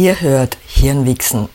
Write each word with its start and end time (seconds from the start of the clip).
Ihr 0.00 0.20
hört 0.20 0.58
Hirnwichsen, 0.64 1.48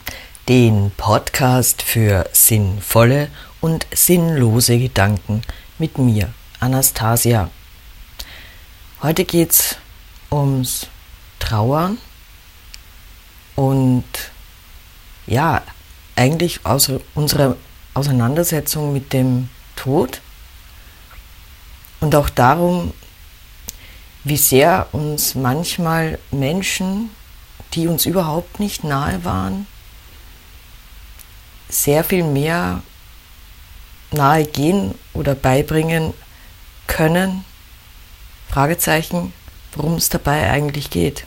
den 0.50 0.90
Podcast 0.98 1.80
für 1.80 2.28
sinnvolle 2.34 3.30
und 3.62 3.86
sinnlose 3.90 4.78
Gedanken 4.78 5.40
mit 5.78 5.96
mir, 5.96 6.28
Anastasia. 6.60 7.50
Heute 9.00 9.24
geht 9.24 9.52
es 9.52 9.76
ums 10.30 10.88
Trauern 11.38 11.96
und 13.56 14.04
ja, 15.26 15.62
eigentlich 16.14 16.66
aus 16.66 16.92
unserer 17.14 17.56
Auseinandersetzung 17.94 18.92
mit 18.92 19.14
dem 19.14 19.48
Tod 19.74 20.20
und 22.00 22.14
auch 22.14 22.28
darum, 22.28 22.92
wie 24.22 24.36
sehr 24.36 24.88
uns 24.92 25.34
manchmal 25.34 26.18
Menschen, 26.30 27.08
die 27.74 27.88
uns 27.88 28.06
überhaupt 28.06 28.60
nicht 28.60 28.84
nahe 28.84 29.24
waren, 29.24 29.66
sehr 31.68 32.04
viel 32.04 32.24
mehr 32.24 32.82
nahe 34.12 34.44
gehen 34.44 34.94
oder 35.12 35.34
beibringen 35.34 36.14
können. 36.86 37.44
Fragezeichen, 38.48 39.32
worum 39.74 39.94
es 39.94 40.08
dabei 40.08 40.50
eigentlich 40.50 40.90
geht. 40.90 41.26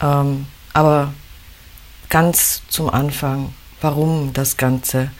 Ähm, 0.00 0.46
aber 0.72 1.12
ganz 2.08 2.62
zum 2.68 2.90
Anfang, 2.90 3.54
warum 3.80 4.32
das 4.32 4.56
Ganze? 4.56 5.10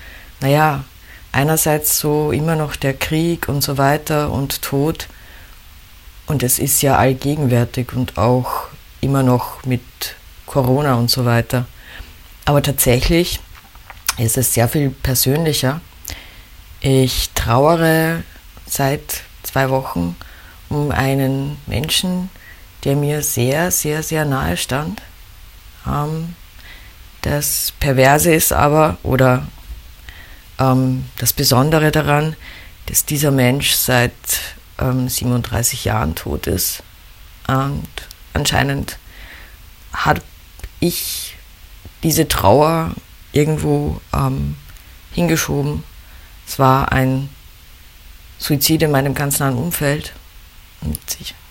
Naja, 0.41 0.85
einerseits 1.33 1.99
so 1.99 2.33
immer 2.33 2.57
noch 2.57 2.77
der 2.77 2.95
Krieg 2.95 3.49
und 3.49 3.63
so 3.63 3.79
weiter 3.79 4.31
und 4.31 4.63
Tod. 4.63 5.09
Und 6.27 6.43
es 6.43 6.59
ist 6.59 6.83
ja 6.83 6.97
allgegenwärtig 6.97 7.93
und 7.93 8.19
auch 8.19 8.70
immer 9.01 9.23
noch 9.23 9.65
mit 9.65 9.83
Corona 10.47 10.95
und 10.95 11.11
so 11.11 11.25
weiter. 11.25 11.67
Aber 12.45 12.63
tatsächlich 12.63 13.41
ist 14.19 14.37
es 14.37 14.55
sehr 14.55 14.69
viel 14.69 14.91
persönlicher. 14.91 15.81
Ich 16.81 17.31
trauere 17.35 18.23
seit 18.67 19.23
zwei 19.43 19.71
Wochen 19.71 20.17
um 20.69 20.91
einen 20.91 21.59
Menschen, 21.67 22.31
der 22.85 22.97
mir 22.97 23.23
sehr, 23.23 23.71
sehr, 23.71 24.03
sehr 24.03 24.25
nahe 24.25 24.57
stand. 24.57 25.03
Ähm, 25.87 26.35
das 27.23 27.73
Perverse 27.79 28.33
ist 28.33 28.53
aber, 28.53 28.97
oder 29.03 29.47
ähm, 30.59 31.05
das 31.19 31.33
Besondere 31.33 31.91
daran, 31.91 32.37
dass 32.87 33.05
dieser 33.05 33.31
Mensch 33.31 33.73
seit 33.73 34.13
ähm, 34.79 35.09
37 35.09 35.85
Jahren 35.85 36.15
tot 36.15 36.47
ist. 36.47 36.83
Und 37.47 37.89
anscheinend 38.33 38.99
habe 39.93 40.23
ich 40.81 41.37
diese 42.03 42.29
Trauer 42.29 42.95
irgendwo 43.33 44.01
ähm, 44.13 44.57
hingeschoben. 45.13 45.85
Es 46.47 46.59
war 46.59 46.93
ein 46.93 47.29
Suizid 48.39 48.83
in 48.83 48.91
meinem 48.91 49.15
ganz 49.15 49.39
nahen 49.39 49.57
Umfeld. 49.57 50.13
Und 50.81 50.99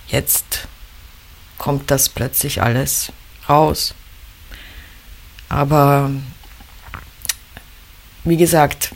jetzt 0.07 0.67
kommt 1.57 1.91
das 1.91 2.09
plötzlich 2.09 2.61
alles 2.61 3.11
raus. 3.47 3.93
Aber 5.49 6.11
wie 8.23 8.37
gesagt, 8.37 8.91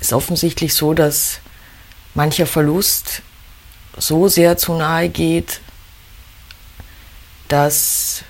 ist 0.00 0.12
offensichtlich 0.12 0.74
so, 0.74 0.94
dass 0.94 1.40
mancher 2.14 2.46
Verlust 2.46 3.22
so 3.96 4.28
sehr 4.28 4.56
zu 4.56 4.74
nahe 4.74 5.08
geht, 5.08 5.60
dass 7.48 8.24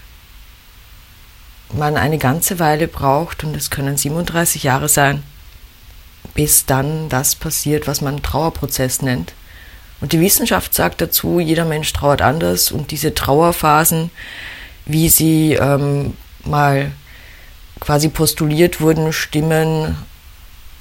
man 1.72 1.96
eine 1.96 2.18
ganze 2.18 2.58
Weile 2.58 2.88
braucht, 2.88 3.44
und 3.44 3.56
es 3.56 3.70
können 3.70 3.96
37 3.96 4.62
Jahre 4.62 4.88
sein, 4.88 5.22
bis 6.34 6.66
dann 6.66 7.08
das 7.08 7.34
passiert, 7.34 7.86
was 7.86 8.00
man 8.00 8.22
Trauerprozess 8.22 9.02
nennt. 9.02 9.34
Und 10.00 10.12
die 10.12 10.20
Wissenschaft 10.20 10.74
sagt 10.74 11.00
dazu, 11.00 11.40
jeder 11.40 11.64
Mensch 11.64 11.92
trauert 11.92 12.22
anders 12.22 12.70
und 12.70 12.90
diese 12.90 13.14
Trauerphasen, 13.14 14.10
wie 14.86 15.08
sie 15.08 15.54
ähm, 15.54 16.14
mal 16.44 16.92
quasi 17.80 18.08
postuliert 18.08 18.80
wurden, 18.80 19.12
stimmen, 19.12 19.96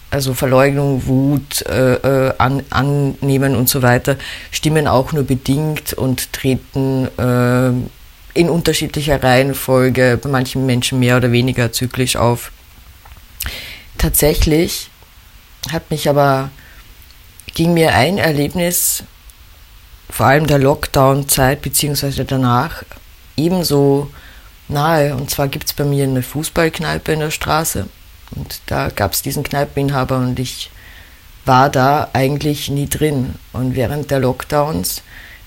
also 0.09 0.34
Verleugnung, 0.34 1.08
Wut, 1.08 1.62
äh, 1.68 1.94
äh, 1.96 2.34
an, 2.38 2.63
annehmen 2.69 3.56
und 3.56 3.69
so 3.69 3.81
weiter, 3.81 4.18
stimmen 4.52 4.88
auch 4.88 5.12
nur 5.12 5.24
bedingt 5.24 5.94
und 5.94 6.34
treten 6.34 7.08
äh, 7.18 7.72
in 8.34 8.50
unterschiedlicher 8.50 9.22
Reihenfolge, 9.22 10.20
bei 10.22 10.30
manchen 10.30 10.66
Menschen 10.66 11.00
mehr 11.00 11.18
oder 11.18 11.32
weniger 11.32 11.72
zyklisch 11.72 12.16
auf. 12.16 12.52
Tatsächlich 13.98 14.90
hat 15.72 15.90
mich 15.92 16.10
aber, 16.10 16.50
ging 17.54 17.74
mir 17.74 17.94
ein 17.94 18.18
Erlebnis, 18.18 19.04
vor 20.10 20.28
allem 20.28 20.48
der 20.48 20.60
Lockdown-Zeit 20.60 21.62
beziehungsweise 21.62 22.26
danach, 22.26 22.84
ebenso 23.38 24.12
nahe. 24.68 25.16
Und 25.16 25.30
zwar 25.30 25.48
gibt 25.48 25.68
es 25.68 25.74
bei 25.74 25.84
mir 25.84 26.04
eine 26.04 26.24
Fußballkneipe 26.24 27.14
in 27.14 27.20
der 27.20 27.32
Straße. 27.32 27.88
Und 28.36 28.62
da 28.66 28.90
gab 28.90 29.14
es 29.14 29.22
diesen 29.22 29.44
Kneipeninhaber 29.44 30.18
und 30.18 30.40
ich 30.40 30.72
war 31.46 31.70
da 31.70 32.10
eigentlich 32.14 32.70
nie 32.70 32.88
drin. 32.88 33.36
Und 33.54 33.76
während 33.76 34.12
der 34.12 34.20
Lockdowns 34.20 35.02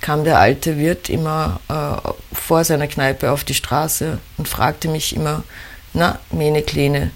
kam 0.06 0.22
der 0.22 0.38
alte 0.38 0.78
Wirt 0.78 1.10
immer 1.10 1.58
äh, 1.68 2.12
vor 2.32 2.62
seiner 2.62 2.86
Kneipe 2.86 3.32
auf 3.32 3.42
die 3.42 3.54
Straße 3.54 4.18
und 4.36 4.46
fragte 4.46 4.86
mich 4.86 5.16
immer, 5.16 5.42
na, 5.94 6.20
meine 6.30 6.62
Kleine, 6.62 7.10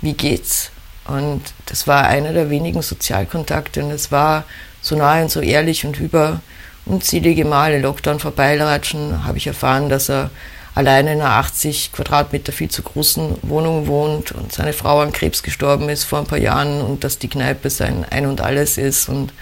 wie 0.00 0.14
geht's? 0.14 0.70
Und 1.04 1.42
das 1.66 1.86
war 1.86 2.06
einer 2.06 2.32
der 2.32 2.48
wenigen 2.48 2.80
Sozialkontakte 2.80 3.84
und 3.84 3.90
es 3.90 4.10
war 4.10 4.44
so 4.80 4.96
nahe 4.96 5.24
und 5.24 5.30
so 5.30 5.40
ehrlich 5.40 5.84
und 5.84 6.00
über 6.00 6.40
unzählige 6.86 7.44
Male 7.44 7.80
Lockdown 7.80 8.18
vorbeilatschen, 8.18 9.26
habe 9.26 9.36
ich 9.36 9.46
erfahren, 9.46 9.90
dass 9.90 10.08
er 10.08 10.30
alleine 10.74 11.12
in 11.12 11.20
einer 11.20 11.32
80 11.32 11.92
Quadratmeter 11.92 12.52
viel 12.52 12.70
zu 12.70 12.80
großen 12.82 13.40
Wohnung 13.42 13.86
wohnt 13.88 14.32
und 14.32 14.54
seine 14.54 14.72
Frau 14.72 15.00
an 15.00 15.12
Krebs 15.12 15.42
gestorben 15.42 15.90
ist 15.90 16.04
vor 16.04 16.20
ein 16.20 16.26
paar 16.26 16.38
Jahren 16.38 16.80
und 16.80 17.04
dass 17.04 17.18
die 17.18 17.28
Kneipe 17.28 17.68
sein 17.68 18.06
Ein 18.08 18.24
und 18.24 18.40
Alles 18.40 18.78
ist. 18.78 19.10
Und 19.10 19.34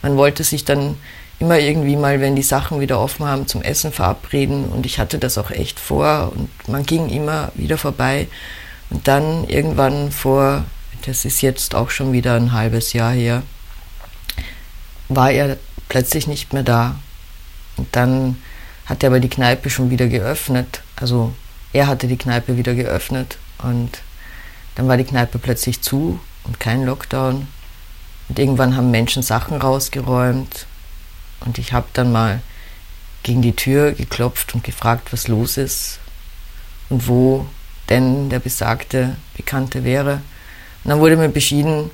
man 0.00 0.16
wollte 0.16 0.44
sich 0.44 0.64
dann 0.64 0.96
immer 1.38 1.58
irgendwie 1.58 1.96
mal, 1.96 2.20
wenn 2.20 2.36
die 2.36 2.42
Sachen 2.42 2.80
wieder 2.80 3.00
offen 3.00 3.26
haben, 3.26 3.46
zum 3.46 3.62
Essen 3.62 3.92
verabreden. 3.92 4.64
Und 4.66 4.86
ich 4.86 4.98
hatte 4.98 5.18
das 5.18 5.38
auch 5.38 5.50
echt 5.50 5.78
vor 5.78 6.32
und 6.34 6.50
man 6.68 6.84
ging 6.84 7.08
immer 7.08 7.52
wieder 7.54 7.78
vorbei. 7.78 8.28
Und 8.90 9.06
dann 9.06 9.44
irgendwann 9.44 10.10
vor, 10.10 10.64
das 11.06 11.24
ist 11.24 11.42
jetzt 11.42 11.74
auch 11.74 11.90
schon 11.90 12.12
wieder 12.12 12.34
ein 12.34 12.52
halbes 12.52 12.92
Jahr 12.92 13.12
her, 13.12 13.42
war 15.08 15.30
er 15.30 15.56
plötzlich 15.88 16.26
nicht 16.26 16.52
mehr 16.52 16.64
da. 16.64 16.96
Und 17.76 17.94
dann 17.94 18.42
hatte 18.86 19.06
aber 19.06 19.20
die 19.20 19.28
Kneipe 19.28 19.70
schon 19.70 19.90
wieder 19.90 20.08
geöffnet. 20.08 20.82
Also 20.96 21.32
er 21.72 21.86
hatte 21.86 22.08
die 22.08 22.16
Kneipe 22.16 22.56
wieder 22.56 22.74
geöffnet 22.74 23.38
und 23.62 24.00
dann 24.74 24.88
war 24.88 24.96
die 24.96 25.04
Kneipe 25.04 25.38
plötzlich 25.38 25.82
zu 25.82 26.18
und 26.44 26.58
kein 26.58 26.84
Lockdown. 26.84 27.46
Und 28.28 28.38
irgendwann 28.38 28.76
haben 28.76 28.90
Menschen 28.90 29.22
Sachen 29.22 29.60
rausgeräumt 29.60 30.66
und 31.44 31.58
ich 31.58 31.72
habe 31.72 31.86
dann 31.92 32.12
mal 32.12 32.40
gegen 33.22 33.42
die 33.42 33.56
Tür 33.56 33.92
geklopft 33.92 34.54
und 34.54 34.64
gefragt, 34.64 35.12
was 35.12 35.28
los 35.28 35.56
ist 35.56 35.98
und 36.88 37.08
wo 37.08 37.46
denn 37.88 38.30
der 38.30 38.38
besagte 38.38 39.16
Bekannte 39.36 39.84
wäre. 39.84 40.20
Und 40.84 40.90
dann 40.90 41.00
wurde 41.00 41.16
mir 41.16 41.28
beschieden, 41.28 41.90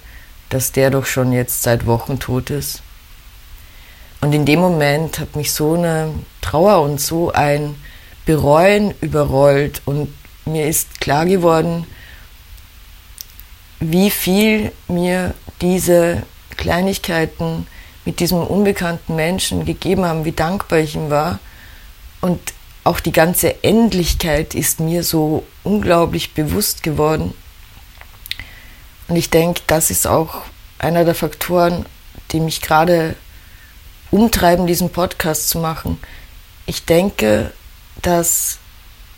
dass 0.48 0.72
der 0.72 0.90
doch 0.90 1.06
schon 1.06 1.32
jetzt 1.32 1.62
seit 1.62 1.86
Wochen 1.86 2.18
tot 2.18 2.50
ist. 2.50 2.82
Und 4.20 4.32
in 4.32 4.46
dem 4.46 4.60
Moment 4.60 5.18
hat 5.18 5.36
mich 5.36 5.52
so 5.52 5.74
eine 5.74 6.14
Trauer 6.40 6.82
und 6.82 7.00
so 7.00 7.32
ein 7.32 7.74
Bereuen 8.24 8.94
überrollt 9.00 9.82
und 9.84 10.14
mir 10.46 10.66
ist 10.66 11.00
klar 11.00 11.26
geworden, 11.26 11.86
wie 13.80 14.10
viel 14.10 14.72
mir 14.88 15.34
diese 15.60 16.22
Kleinigkeiten 16.56 17.66
mit 18.04 18.20
diesem 18.20 18.38
unbekannten 18.38 19.16
Menschen 19.16 19.64
gegeben 19.64 20.04
haben, 20.04 20.24
wie 20.24 20.32
dankbar 20.32 20.78
ich 20.80 20.94
ihm 20.94 21.10
war. 21.10 21.38
Und 22.20 22.40
auch 22.84 23.00
die 23.00 23.12
ganze 23.12 23.64
Endlichkeit 23.64 24.54
ist 24.54 24.80
mir 24.80 25.02
so 25.02 25.44
unglaublich 25.62 26.34
bewusst 26.34 26.82
geworden. 26.82 27.34
Und 29.08 29.16
ich 29.16 29.30
denke, 29.30 29.62
das 29.66 29.90
ist 29.90 30.06
auch 30.06 30.42
einer 30.78 31.04
der 31.04 31.14
Faktoren, 31.14 31.86
die 32.32 32.40
mich 32.40 32.60
gerade 32.60 33.16
umtreiben, 34.10 34.66
diesen 34.66 34.90
Podcast 34.90 35.48
zu 35.48 35.58
machen. 35.58 35.98
Ich 36.66 36.84
denke, 36.84 37.52
dass 38.02 38.58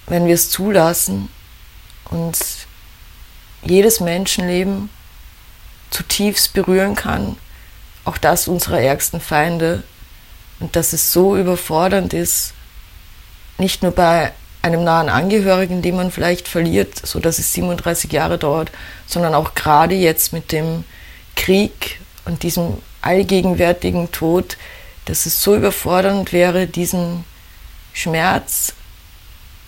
wenn 0.06 0.27
wir 0.27 0.35
es 0.35 0.50
zulassen, 0.50 1.29
uns 2.11 2.67
jedes 3.65 4.00
Menschenleben 4.00 4.91
zutiefst 5.91 6.53
berühren 6.53 6.94
kann, 6.94 7.37
auch 8.06 8.17
das 8.17 8.49
unserer 8.49 8.81
ärgsten 8.81 9.20
Feinde, 9.20 9.82
und 10.58 10.75
dass 10.75 10.94
es 10.94 11.12
so 11.12 11.37
überfordernd 11.37 12.14
ist, 12.14 12.55
nicht 13.58 13.82
nur 13.82 13.93
bei 13.93 14.32
einem 14.62 14.85
nahen 14.85 15.08
Angehörigen, 15.08 15.82
den 15.82 15.97
man 15.97 16.11
vielleicht 16.11 16.49
verliert, 16.49 17.06
so 17.06 17.20
dass 17.20 17.38
es 17.38 17.53
37 17.53 18.11
Jahre 18.11 18.38
dauert, 18.38 18.73
sondern 19.06 19.35
auch 19.35 19.55
gerade 19.55 19.94
jetzt 19.94 20.32
mit 20.32 20.50
dem 20.53 20.85
Krieg 21.35 22.00
und 22.25 22.43
diesem 22.43 22.79
allgegenwärtigen 23.03 24.11
Tod, 24.12 24.56
dass 25.05 25.26
es 25.26 25.43
so 25.43 25.55
überfordernd 25.55 26.32
wäre, 26.32 26.67
diesen 26.67 27.25
Schmerz 27.93 28.73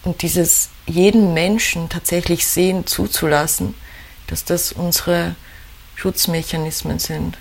und 0.04 0.22
dieses 0.22 0.70
jeden 0.86 1.34
Menschen 1.34 1.88
tatsächlich 1.88 2.46
sehen 2.46 2.86
zuzulassen, 2.86 3.74
dass 4.26 4.44
das 4.44 4.72
unsere 4.72 5.36
Schutzmechanismen 5.94 6.98
sind. 6.98 7.38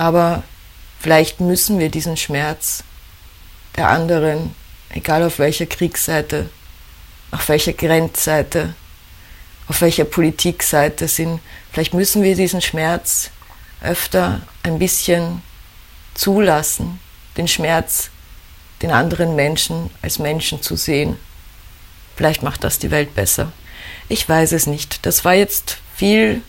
Aber 0.00 0.44
vielleicht 0.98 1.40
müssen 1.40 1.78
wir 1.78 1.90
diesen 1.90 2.16
Schmerz 2.16 2.84
der 3.76 3.90
anderen, 3.90 4.54
egal 4.88 5.22
auf 5.22 5.38
welcher 5.38 5.66
Kriegsseite, 5.66 6.48
auf 7.32 7.50
welcher 7.50 7.74
Grenzseite, 7.74 8.72
auf 9.68 9.82
welcher 9.82 10.06
Politikseite 10.06 11.06
sind, 11.06 11.38
vielleicht 11.70 11.92
müssen 11.92 12.22
wir 12.22 12.34
diesen 12.34 12.62
Schmerz 12.62 13.30
öfter 13.82 14.40
ein 14.62 14.78
bisschen 14.78 15.42
zulassen, 16.14 16.98
den 17.36 17.46
Schmerz, 17.46 18.08
den 18.80 18.92
anderen 18.92 19.36
Menschen 19.36 19.90
als 20.00 20.18
Menschen 20.18 20.62
zu 20.62 20.76
sehen. 20.76 21.18
Vielleicht 22.16 22.42
macht 22.42 22.64
das 22.64 22.78
die 22.78 22.90
Welt 22.90 23.14
besser. 23.14 23.52
Ich 24.08 24.26
weiß 24.26 24.52
es 24.52 24.66
nicht. 24.66 25.04
Das 25.04 25.26
war 25.26 25.34
jetzt 25.34 25.76
viel 25.94 26.40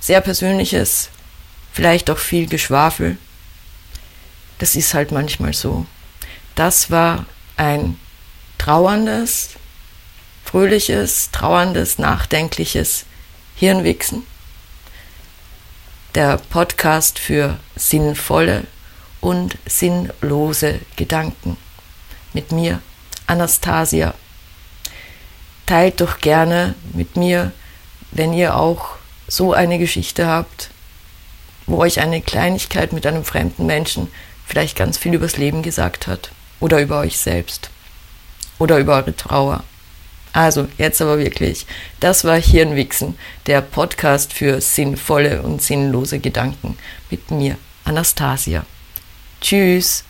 sehr 0.00 0.22
Persönliches, 0.22 1.10
vielleicht 1.76 2.08
auch 2.08 2.16
viel 2.16 2.46
Geschwafel. 2.46 3.18
Das 4.58 4.76
ist 4.76 4.94
halt 4.94 5.12
manchmal 5.12 5.52
so. 5.52 5.84
Das 6.54 6.90
war 6.90 7.26
ein 7.58 8.00
trauerndes, 8.56 9.50
fröhliches, 10.42 11.30
trauerndes, 11.32 11.98
nachdenkliches 11.98 13.04
Hirnwichsen. 13.56 14.22
Der 16.14 16.38
Podcast 16.38 17.18
für 17.18 17.58
sinnvolle 17.76 18.64
und 19.20 19.58
sinnlose 19.66 20.80
Gedanken. 20.96 21.58
Mit 22.32 22.52
mir, 22.52 22.80
Anastasia. 23.26 24.14
Teilt 25.66 26.00
doch 26.00 26.20
gerne 26.20 26.74
mit 26.94 27.16
mir, 27.16 27.52
wenn 28.12 28.32
ihr 28.32 28.56
auch 28.56 28.96
so 29.28 29.52
eine 29.52 29.78
Geschichte 29.78 30.26
habt, 30.26 30.70
wo 31.66 31.78
euch 31.78 32.00
eine 32.00 32.20
Kleinigkeit 32.20 32.92
mit 32.92 33.06
einem 33.06 33.24
fremden 33.24 33.66
Menschen 33.66 34.08
vielleicht 34.46 34.76
ganz 34.76 34.98
viel 34.98 35.14
übers 35.14 35.36
Leben 35.36 35.62
gesagt 35.62 36.06
hat 36.06 36.30
oder 36.60 36.80
über 36.80 37.00
euch 37.00 37.18
selbst 37.18 37.70
oder 38.58 38.78
über 38.78 38.96
eure 38.96 39.14
Trauer. 39.14 39.64
Also, 40.32 40.68
jetzt 40.76 41.00
aber 41.00 41.18
wirklich, 41.18 41.66
das 41.98 42.24
war 42.24 42.36
Hirnwichsen, 42.36 43.16
der 43.46 43.62
Podcast 43.62 44.34
für 44.34 44.60
sinnvolle 44.60 45.40
und 45.40 45.62
sinnlose 45.62 46.18
Gedanken 46.18 46.76
mit 47.10 47.30
mir, 47.30 47.56
Anastasia. 47.84 48.66
Tschüss. 49.40 50.04